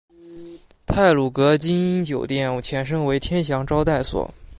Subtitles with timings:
[0.87, 4.27] 太鲁阁晶英酒店前身为天祥招待所。